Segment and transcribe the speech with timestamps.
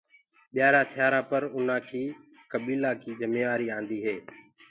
[0.53, 2.03] ٻيآرآ ٿيآرآ پر اُنآ ڪي
[2.49, 4.15] ڦيمليو ڪي جِميوآري آجآندي هي۔